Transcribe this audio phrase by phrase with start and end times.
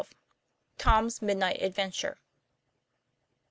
[0.79, 2.17] TOM^S MIDNIGHT ADVENTURE.